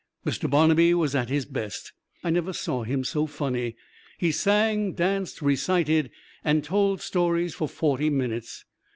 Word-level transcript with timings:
Mr. 0.25 0.49
Barnabee 0.49 0.95
was 0.95 1.13
at 1.13 1.29
his 1.29 1.45
best 1.45 1.93
I 2.23 2.31
never 2.31 2.53
saw 2.53 2.81
him 2.81 3.03
so 3.03 3.27
funny. 3.27 3.75
He 4.17 4.31
sang, 4.31 4.93
danced, 4.93 5.43
recited, 5.43 6.09
and 6.43 6.63
told 6.63 7.01
stories 7.01 7.53
for 7.53 7.67
forty 7.67 8.09
minutes. 8.09 8.65